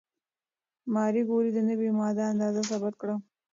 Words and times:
ماري 0.93 1.21
کوري 1.29 1.49
د 1.53 1.59
نوې 1.69 1.89
ماده 1.99 2.23
اندازه 2.33 2.61
ثبت 2.69 2.93
کړه. 3.01 3.15